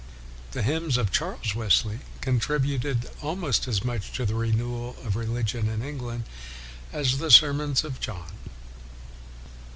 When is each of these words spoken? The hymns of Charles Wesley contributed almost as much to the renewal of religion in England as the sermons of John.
The 0.53 0.63
hymns 0.63 0.97
of 0.97 1.11
Charles 1.11 1.53
Wesley 1.53 1.99
contributed 2.21 3.07
almost 3.21 3.67
as 3.67 3.83
much 3.85 4.11
to 4.13 4.25
the 4.25 4.33
renewal 4.33 4.95
of 5.05 5.15
religion 5.15 5.69
in 5.69 5.83
England 5.83 6.23
as 6.91 7.19
the 7.19 7.29
sermons 7.29 7.83
of 7.83 7.99
John. 7.99 8.31